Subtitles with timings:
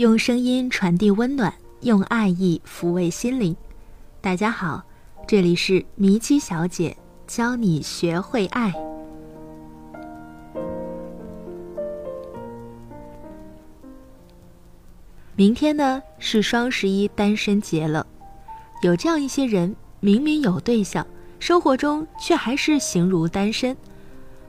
[0.00, 1.52] 用声音传递温暖，
[1.82, 3.54] 用爱意抚慰心灵。
[4.22, 4.82] 大家好，
[5.26, 6.96] 这里是迷七小姐
[7.26, 8.72] 教你学会爱。
[15.36, 18.06] 明天呢是双十一单身节了，
[18.82, 21.06] 有这样一些人，明明有对象，
[21.38, 23.76] 生活中却还是形如单身。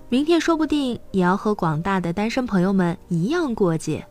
[0.07, 4.07] 明天说不定也要和广大的单身朋友们一样过节。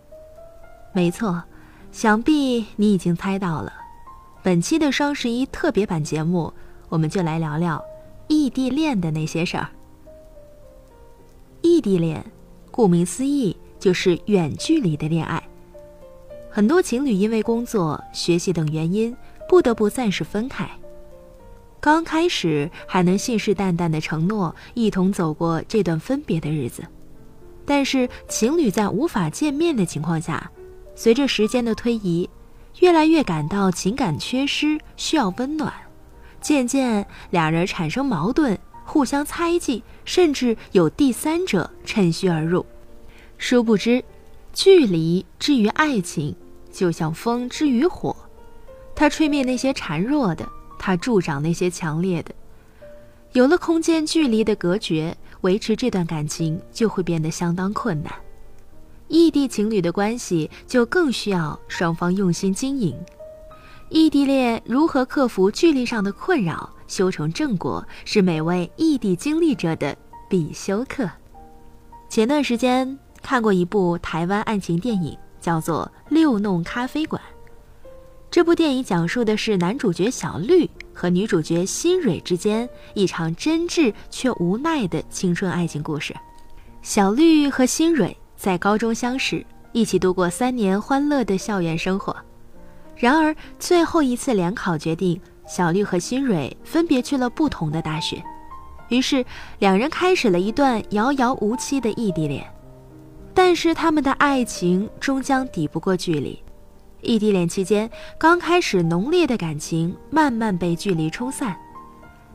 [0.93, 1.43] 没错，
[1.93, 3.73] 想必你已经猜到了。
[4.43, 6.53] 本期的双十一特别版节目，
[6.89, 7.83] 我们就来聊聊
[8.27, 9.69] 异地恋的那些事儿。
[11.63, 12.25] 异地恋，
[12.71, 15.43] 顾名思义就是远距离的恋爱。
[16.51, 19.15] 很多情侣因为工作、学习等原因，
[19.49, 20.69] 不得不暂时分开。
[21.81, 26.83] 刚开始还能信誓旦旦的承诺一同走过这段分别的日子，
[27.65, 30.51] 但是情侣在无法见面的情况下，
[31.03, 32.29] 随着时间的推移，
[32.81, 35.73] 越来越感到情感缺失，需要温暖，
[36.43, 42.67] 渐渐两人产生矛盾，互相猜忌，甚至有第三者趁虚而入。
[43.39, 44.05] 殊不知，
[44.53, 46.37] 距离之于爱情，
[46.71, 48.15] 就像风之于火，
[48.95, 50.47] 它吹灭那些孱弱的。
[50.79, 52.35] 它助长那些强烈的，
[53.33, 58.13] 有了空间距离的隔绝，维持这段感情就会变得相当困难。
[59.11, 62.97] 异地情侣的关系就更需要双方用心经营。
[63.91, 69.95] 异地恋如何克服距离上的困扰，修成正果，是每位异地经历者的
[70.29, 71.11] 必修课。
[72.09, 77.21] 前段时间看过一部台湾爱情电影，叫做《六弄咖啡馆》。
[78.31, 86.15] 这部电影讲述的是男主角小绿和女主角新蕊之间一场真挚却无奈的青春爱情故事。
[86.81, 92.17] 小绿和新蕊在高中相识，一起度过三年欢乐的校园生活。
[92.97, 98.25] 然而，最后一次联考决定，小绿和新蕊分别去了不同的大学，
[98.89, 99.23] 于是
[99.59, 102.43] 两人开始了一段遥遥无期的异地恋。
[103.35, 106.43] 但是，他们的爱情终将抵不过距离。
[107.03, 111.55] 异地恋期间，刚开始浓烈的感情慢慢被距离冲散，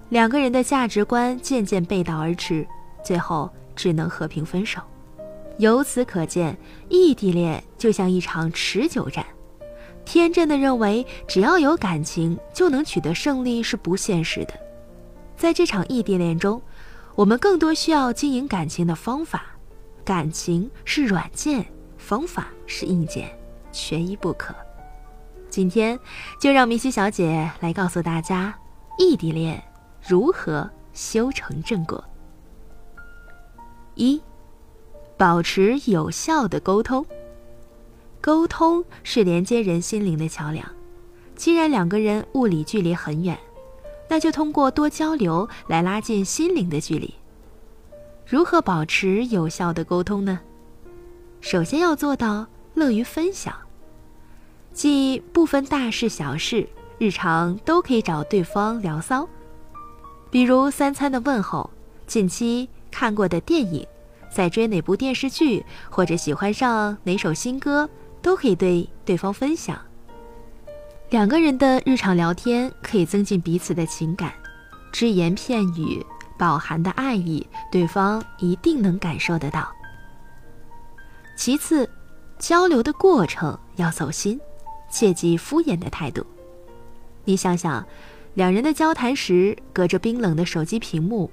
[0.10, 2.64] 两个人的价值观渐渐背道而驰，
[3.04, 4.80] 最后只能和平分手。
[5.58, 6.58] 由此可见，
[6.90, 9.26] 异地恋就像一场持久战。
[10.04, 14.54] 天真的认为只要有感情就能取得胜利是不现实的。
[15.36, 16.62] 在这场异地恋中，
[17.16, 19.46] 我们更多需要经营感情的方法。
[20.04, 21.66] 感情是软件，
[21.98, 23.30] 方法是硬件。
[23.72, 24.56] 缺一不可。
[25.50, 26.00] 今天
[26.40, 28.58] 就让明熙小姐来告诉大家，
[28.98, 29.62] 异地恋
[30.08, 32.02] 如何修成正果。
[33.96, 34.22] 一，
[35.18, 37.06] 保持有效的沟通。
[38.22, 40.68] 沟通是连接人心灵的桥梁。
[41.36, 43.38] 既然两个人物理距离很远，
[44.10, 47.14] 那就通过多交流来拉近心灵的距离。
[48.26, 50.40] 如何保持有效的沟通呢？
[51.42, 53.54] 首先要做到乐于分享。
[54.74, 56.68] 即不分大事小事，
[56.98, 59.28] 日常都可以找对方聊骚，
[60.32, 61.70] 比如三餐的问候、
[62.08, 63.86] 近期看过的电影、
[64.36, 67.90] 在追哪部电视剧，或者喜欢上哪首新歌，
[68.22, 69.80] 都可以对对方分享。
[71.10, 74.34] 两个人的日常聊天可以增进彼此的情感，
[74.92, 76.06] 只言片语
[76.38, 79.72] 饱含的爱意，对方一定能感受得到。
[81.38, 81.90] 其次，
[82.38, 84.38] 交流的过程要走心。
[84.90, 86.26] 切忌敷衍的态度。
[87.24, 87.86] 你想想，
[88.34, 91.32] 两人的交谈时隔着冰冷的手机屏幕，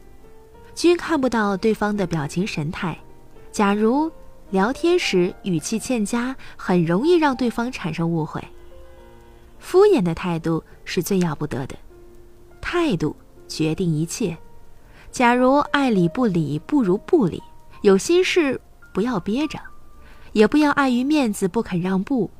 [0.74, 2.98] 均看不到对方的表情神态。
[3.50, 4.10] 假如
[4.50, 8.42] 聊天时语气欠佳，很容易让对方产生误会。
[9.58, 11.76] 敷衍的态度是最要不得的，
[12.60, 13.14] 态度
[13.46, 14.36] 决定一切。
[15.10, 17.42] 假如爱理不理不如不理，
[17.82, 18.60] 有心事
[18.92, 19.58] 不要憋着，
[20.32, 22.30] 也不要碍于面子不肯让步。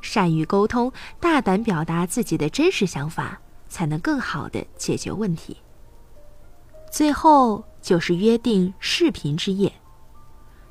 [0.00, 5.56] 善于沟通，大胆表达自己的真实想法，才能更好的解决问题。
[6.92, 9.72] 最后就是约定视频之夜。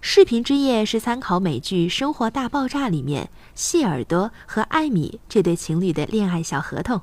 [0.02, 7.02] 视频之夜是参考美剧《生活大爆炸》里面谢耳朵和艾米这对情侣的恋爱小合同，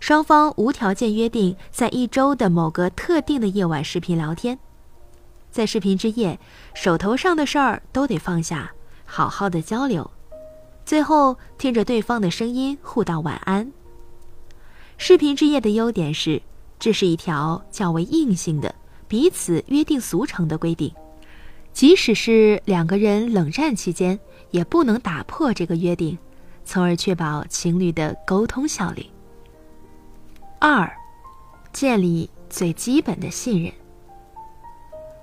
[0.00, 4.58] 双方无条件约定在一周的某个特定的夜晚视频聊天。
[5.52, 6.40] 在视频之夜，
[6.74, 8.72] 手头上的事儿都得放下，
[9.04, 10.10] 好好的交流。
[10.84, 13.72] 最后听着对方的声音互道晚安。
[14.98, 16.42] 视频之夜的优点是，
[16.78, 18.74] 这是一条较为硬性的
[19.08, 20.92] 彼此约定俗成的规定，
[21.72, 24.18] 即使是两个人冷战期间，
[24.50, 26.18] 也不能打破这个约定，
[26.64, 29.06] 从而确保情侣的沟通效率。
[30.58, 30.90] 二，
[31.72, 33.72] 建立最基本的信任。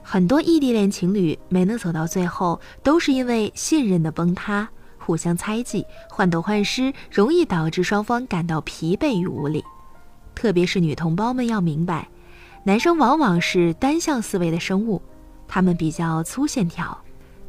[0.02, 4.68] 很多异地恋情侣没能走到最后，都是因为信任的崩塌，
[5.00, 9.64] 互相猜忌、患得患失，容易导致双方感到疲惫与无力。
[10.36, 12.08] 特别是女同胞们要明白，
[12.64, 15.02] 男生往往是单向思维的生物。
[15.48, 16.98] 他们比较粗线条，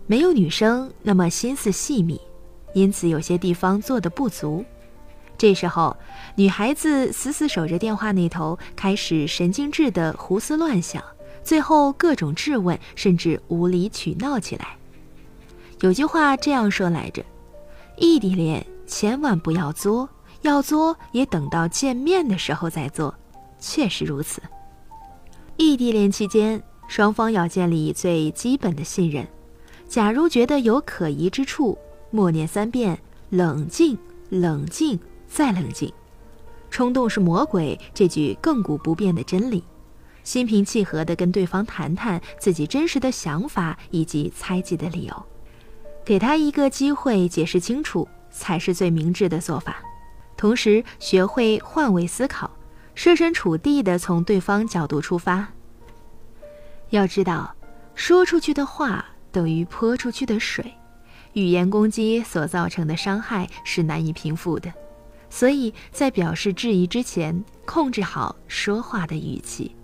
[0.06, 2.20] 没有女生那么心思细密，
[2.74, 4.64] 因此有些地方做的不足。
[5.36, 5.96] 这时候，
[6.36, 11.02] 女孩子死死守着电话那头，开始神经质的胡思乱想，
[11.42, 14.76] 最后各种质问，甚至无理取闹起来。
[15.80, 17.24] 有句话这样说来着
[17.98, 20.08] ：“异地恋千万不要作，
[20.44, 23.14] 要作也等到见面的时候再做。”
[23.58, 24.40] 确实如此。
[25.56, 26.62] 异地恋期间。
[26.86, 29.26] 双方要建立最基本的信任。
[29.88, 31.78] 假如觉得有可疑之处，
[32.10, 32.98] 默念三遍
[33.30, 33.96] “冷静，
[34.28, 35.90] 冷静，再冷静”。
[36.70, 39.64] 冲动是魔鬼这句亘古不变的真理。
[40.24, 45.22] 心平气和地跟对方谈谈自己真实的想法以及猜忌的理由，
[46.04, 49.82] 给他一个机会解释清楚，才是最明智的做法。
[50.36, 52.50] 同时，学会换位思考，
[52.94, 55.48] 设身处地地从对方角度出发。
[56.90, 57.54] 要知道，
[57.94, 60.74] 说出去的话等于泼出去的水，
[61.32, 64.72] 语言攻击所造成的伤害是难以平复的，
[65.30, 69.74] 所以在表示质疑之前，控制好说话的语气。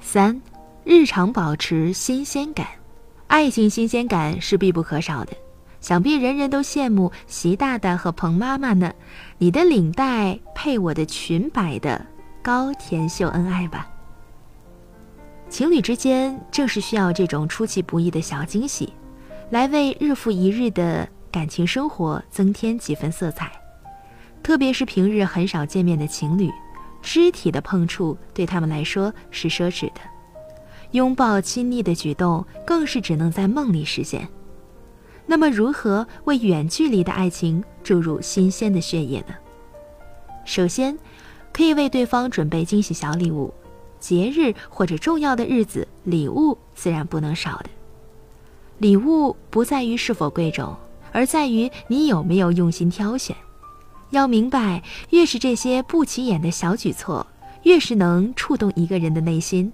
[0.00, 0.40] 三，
[0.84, 2.66] 日常保持新鲜感，
[3.26, 5.36] 爱情新鲜感是必不可少的。
[5.86, 8.92] 想必人人都羡慕习大大和彭妈妈呢，
[9.38, 12.04] 你的领带配我的裙摆的。
[12.42, 13.88] 高甜秀恩爱吧。
[15.48, 18.92] 情侣之间正是需要这种出其不意的小惊喜，
[19.50, 23.52] 来为日复一日的感情生活增添几分色彩。
[24.42, 26.50] 特别是平日很少见面的情侣，
[27.00, 30.00] 肢体的碰触对他们来说是奢侈的，
[30.90, 34.28] 拥抱亲昵的举动更是只能在梦里实现。
[35.26, 39.34] 那么，如何为远距离的爱情注入新鲜的血液呢？
[40.44, 40.96] 首先。
[41.52, 43.50] 可以为对方准备惊喜小礼物，
[43.98, 47.70] 节日或者重要的日子，礼物自然不能少的。
[48.76, 50.76] 礼物不在于是否贵重，
[51.12, 53.34] 而在于你有没有用心挑选。
[54.10, 57.26] 要明白，越是这些不起眼的小举措，
[57.62, 59.72] 越是能触动一个人的内心。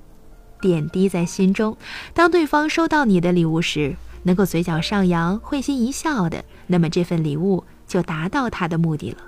[0.60, 1.76] 点滴在心中，
[2.14, 9.18] 当对方收到你的礼物时，能够嘴角上扬、会心一笑的，那么这份礼物就达到他的目的了。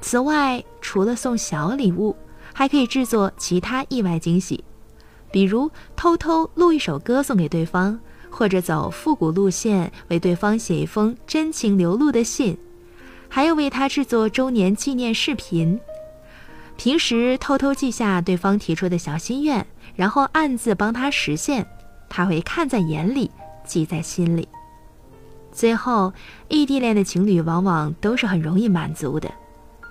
[0.00, 2.16] 此外，除了送小礼物，
[2.54, 4.62] 还可以制作其他意外惊喜，
[5.32, 7.98] 比如偷偷录一首歌送给对方，
[8.30, 12.56] 或者走复古路线为对方写一封真情流露的信，
[13.28, 15.78] 还要为他制作周年纪念视频。
[16.76, 19.66] 平时偷偷记下对方提出的小心愿，
[19.96, 21.66] 然后暗自帮他实现，
[22.08, 23.28] 他会看在眼里，
[23.68, 24.48] 记在心里。
[25.52, 26.12] 最后，
[26.48, 29.30] 异地恋的情侣往往都是很容易满足的。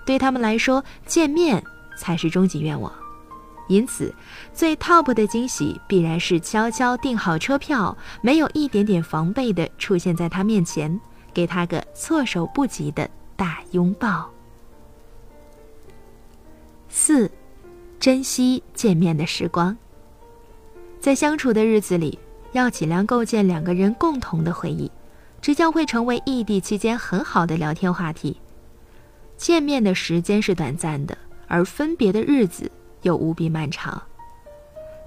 [0.06, 1.64] 对他们来说，见面
[1.98, 2.92] 才是终极愿望，
[3.68, 4.14] 因此，
[4.54, 11.00] 最 top 的惊喜必然是悄悄订好车票，没有一点点防备的出现在他面前，
[11.34, 14.30] 给他个措手不及的大拥抱。
[16.88, 17.30] 四，
[18.00, 19.78] 珍惜见面的时光。
[21.00, 22.18] 在相处的日子里，
[22.58, 24.92] 要尽量构建两个人共同的回忆，
[25.40, 28.42] 这将会成为异地期间很好的聊天话题。
[29.38, 31.16] 见面的时间是短暂的，
[31.48, 32.72] 而分别的日子
[33.04, 34.02] 又无比漫长。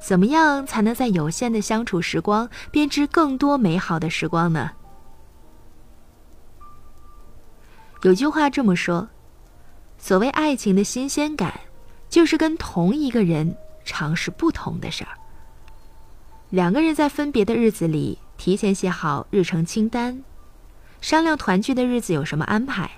[0.01, 4.71] 怎么样才能在有限的相处时光编织更多美好的时光呢？
[8.03, 9.09] 有句话这么说
[9.99, 11.61] ：“所谓爱情的新鲜感，
[12.09, 13.55] 就是跟同一个人
[13.85, 15.11] 尝试不同的事儿。”
[16.51, 20.25] 两个人在分别的日子里，提前写好日程清单，
[21.01, 22.91] 商量团聚的日子有什么安排。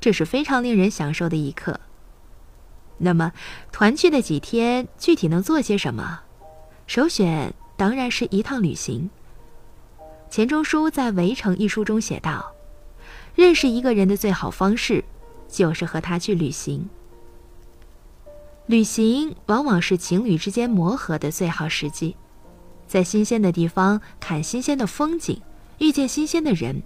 [0.00, 1.80] 这是非常令人享受的一刻。
[2.98, 3.32] 那么，
[3.72, 6.20] 团聚的几天具体能做些什么？
[6.86, 9.10] 首选当然是一趟旅行。
[10.30, 12.54] 钱钟书在《围城》一书中写道
[13.34, 15.04] ：“认识一个人的最好方式，
[15.48, 16.88] 就是和他去旅行。
[18.66, 22.14] 旅行往往是情侣之间磨合的最好时机，
[22.88, 25.40] 在新鲜的地方看新鲜的风景，
[25.78, 26.82] 遇见新鲜的人。”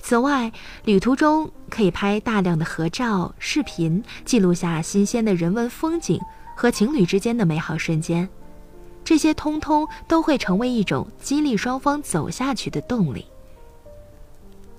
[0.00, 0.50] 此外，
[0.84, 6.20] 旅途中可以拍大量的合照、视频，记录下新鲜的人文风景
[6.56, 8.28] 和情侣之间的美好瞬间。
[9.04, 13.24] 这些通通都会成为一种激励双方走下去的动力。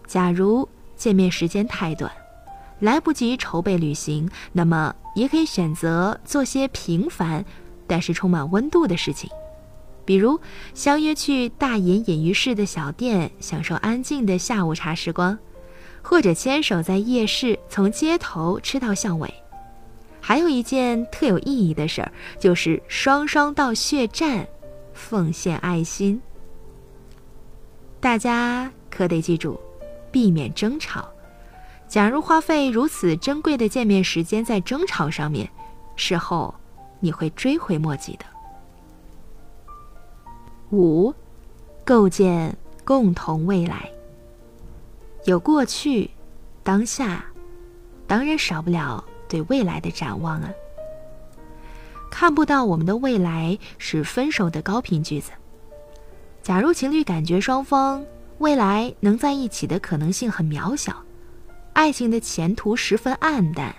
[0.06, 2.12] 假如见面时间太短，
[2.80, 7.44] 来不及筹备旅行，那么也可以选择做些平凡
[7.88, 9.30] 但是充满温度的事情，
[10.05, 10.39] 比如
[10.74, 15.38] 相约去大隐隐于市的小店，享受安静的下午茶时光，
[16.01, 19.33] 或者牵手在夜市从街头吃到巷尾。
[20.19, 24.48] 还有一件特有意义的事儿，就是双双到血站，
[24.93, 26.22] 奉献爱心。
[28.00, 29.60] 大家可得记住，
[30.12, 31.07] 避免争吵。
[31.88, 35.50] 假如花费如此珍贵的见面时间在争吵上面，
[35.95, 36.53] 事后
[37.00, 38.25] 你会追悔莫及的。
[40.74, 41.13] 五，
[41.86, 43.88] 构建共同未来。
[45.25, 46.10] 有过去，
[46.63, 47.24] 当下，
[48.08, 49.03] 当然少不了。
[49.30, 50.50] 对未来的展望啊，
[52.12, 55.32] 看不到我们的未来是分手的高频句子。
[56.44, 58.06] 假如情侣感觉双方
[58.38, 60.96] 未来能在一起的可能性很渺小，
[61.74, 63.74] 爱情的前途十分暗淡，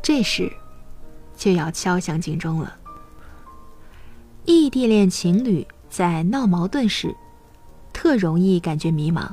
[0.00, 0.50] 这时
[1.36, 2.74] 就要敲响警钟了。
[4.46, 7.14] 异地恋情侣在闹矛盾时，
[7.92, 9.28] 特容易感觉迷茫，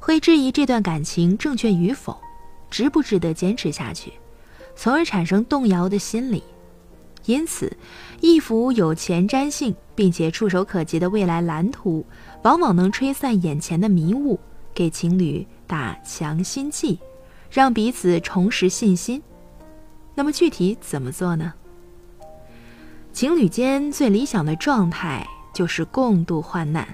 [0.00, 2.16] 会质疑这段感情正确与否，
[2.70, 4.10] 值不值得坚持下去。
[4.74, 6.42] 从而产生动摇的心理，
[7.26, 7.70] 因此，
[8.22, 12.02] 一幅有前瞻性并且触手可及的未来蓝图，
[12.42, 14.40] 往往能吹散眼前的迷雾，
[14.72, 16.98] 给情侣打强心剂，
[17.50, 19.22] 让彼此重拾信心。
[20.14, 21.52] 那么具体怎么做呢？
[23.12, 25.26] 情侣间最理想的状态
[25.56, 26.86] 就是共度患难，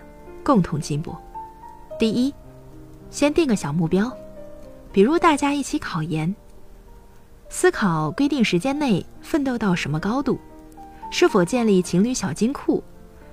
[0.45, 1.17] 共同进步。
[1.99, 2.33] 第一，
[3.11, 4.17] 先定个小目标，
[4.93, 6.33] 比如大家一起考研。
[7.49, 10.39] 思考规定时间内奋斗到什么高度，
[11.11, 12.85] 是否建立情侣小金库，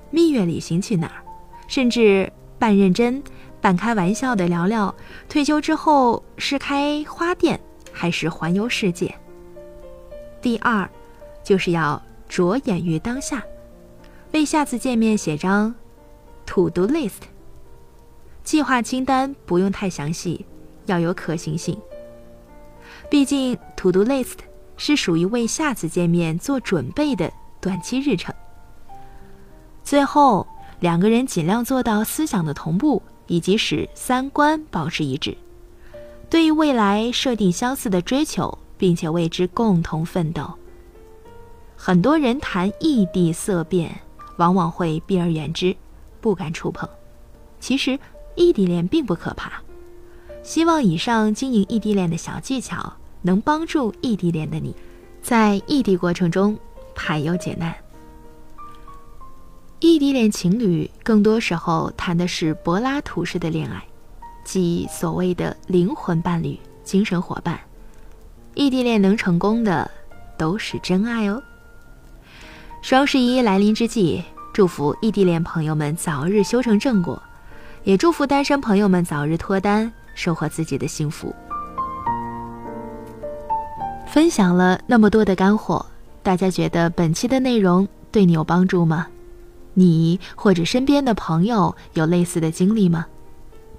[0.10, 1.22] 蜜月旅行去哪儿，
[1.68, 3.24] 甚至半认真、
[3.62, 4.94] 半开玩笑的聊聊
[5.30, 7.60] 退休之后是开花店
[7.94, 9.14] 还是环游世界。
[10.42, 10.90] 第二，
[11.44, 13.44] 就是要着眼于当下，
[14.32, 15.74] 为下次见面写张
[16.46, 17.24] to do list，
[18.44, 20.46] 计划清单不用太详细，
[20.86, 21.78] 要有可行性。
[23.10, 24.38] 毕竟，to do list
[24.78, 28.34] 是属于为下次见面做准备的短期日程。
[29.84, 30.48] 最后，
[30.80, 35.36] 两个人尽量做到思想的同步，以及使三观保持一致，
[36.30, 40.54] 对于未来设定相似的追求，并且为之共同奋斗。
[41.76, 44.00] 很多人谈异地色变，
[44.40, 45.78] 往往会避而远之，
[46.20, 46.90] 不敢触碰。
[47.60, 48.00] 其实，
[48.36, 49.62] 异地恋并不可怕。
[50.42, 52.94] 希望以上经营异地恋的小技巧。
[53.22, 54.74] 能帮助异地恋的你，
[55.22, 56.58] 在异地过程中
[56.96, 57.76] 排忧解难。
[59.82, 63.84] 异地恋情侣更多时候谈的是柏拉图式的恋爱，
[64.46, 67.60] 即所谓的灵魂伴侣、精神伙伴。
[68.56, 69.92] 异地恋能成功的，
[70.38, 71.44] 都是真爱哦。
[72.82, 77.22] 双十一来临之际，祝福异地恋朋友们早日修成正果，
[77.84, 81.36] 也祝福单身朋友们早日脱单，收获自己的幸福。
[84.08, 85.86] 分享了那么多的干货，
[86.24, 89.08] 大家觉得本期的内容对你有帮助吗？
[89.74, 93.06] 你或者身边的朋友有类似的经历吗？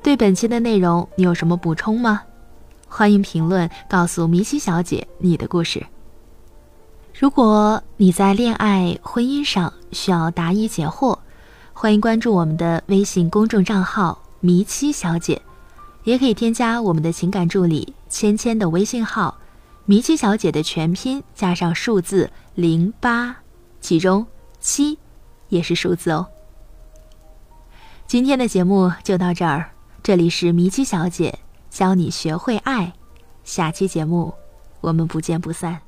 [0.02, 2.22] 对本期的内容你有什么补充吗？
[2.86, 5.84] 欢迎评论告诉米奇小姐你的故事。
[7.20, 11.18] 如果你在恋爱、婚姻上需要答疑解惑，
[11.74, 15.42] 欢迎关注我们的微信公众账号“迷七小姐”，
[16.04, 19.36] 也可以添加我们的情感助理芊芊的微信号。
[19.84, 23.36] 迷七小姐的全拼加上数字零八，
[23.82, 24.26] 其中
[24.58, 24.98] 七
[25.50, 26.26] 也是数字哦。
[28.06, 29.72] 今天的节目就到这儿，
[30.02, 32.94] 这里是迷七小姐教你学会爱，
[33.44, 34.32] 下期节目
[34.80, 35.82] 我们不见不散。